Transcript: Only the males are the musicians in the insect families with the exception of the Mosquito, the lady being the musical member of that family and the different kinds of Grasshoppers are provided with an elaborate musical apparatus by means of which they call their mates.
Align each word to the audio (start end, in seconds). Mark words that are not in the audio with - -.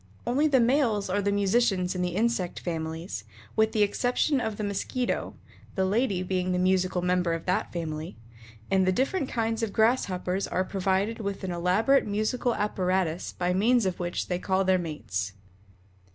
Only 0.25 0.47
the 0.47 0.59
males 0.59 1.11
are 1.11 1.21
the 1.21 1.31
musicians 1.31 1.93
in 1.93 2.01
the 2.01 2.15
insect 2.15 2.59
families 2.59 3.23
with 3.55 3.71
the 3.71 3.83
exception 3.83 4.41
of 4.41 4.57
the 4.57 4.63
Mosquito, 4.63 5.35
the 5.75 5.85
lady 5.85 6.23
being 6.23 6.51
the 6.53 6.57
musical 6.57 7.03
member 7.03 7.33
of 7.33 7.45
that 7.45 7.71
family 7.71 8.17
and 8.71 8.87
the 8.87 8.91
different 8.91 9.29
kinds 9.29 9.61
of 9.61 9.71
Grasshoppers 9.71 10.47
are 10.47 10.63
provided 10.63 11.19
with 11.19 11.43
an 11.43 11.51
elaborate 11.51 12.07
musical 12.07 12.55
apparatus 12.55 13.33
by 13.33 13.53
means 13.53 13.85
of 13.85 13.99
which 13.99 14.25
they 14.25 14.39
call 14.39 14.65
their 14.65 14.79
mates. 14.79 15.33